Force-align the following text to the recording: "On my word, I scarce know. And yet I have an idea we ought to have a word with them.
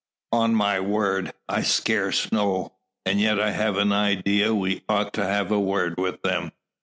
"On 0.31 0.55
my 0.55 0.79
word, 0.79 1.31
I 1.47 1.61
scarce 1.61 2.31
know. 2.31 2.73
And 3.05 3.19
yet 3.21 3.39
I 3.39 3.51
have 3.51 3.77
an 3.77 3.91
idea 3.91 4.51
we 4.51 4.81
ought 4.89 5.13
to 5.13 5.23
have 5.23 5.51
a 5.51 5.59
word 5.59 5.99
with 5.99 6.23
them. 6.23 6.53